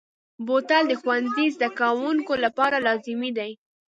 بوتل 0.45 0.83
د 0.87 0.93
ښوونځي 1.01 1.47
زده 1.55 1.69
کوونکو 1.79 2.33
لپاره 2.45 2.77
لازمي 2.85 3.31
دی. 3.37 3.51